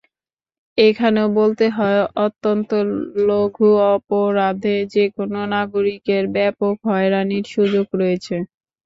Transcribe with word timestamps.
এখানেও 0.77 1.27
বলতে 1.39 1.65
হয়, 1.77 1.97
অত্যন্ত 2.25 2.69
লঘু 3.27 3.67
অপরাধে 3.91 4.75
যেকোনো 4.93 5.39
নাগরিকের 5.53 6.23
ব্যাপক 6.35 6.75
হয়রানির 6.87 7.45
সুযোগ 7.53 7.85
রয়েছে। 7.95 8.35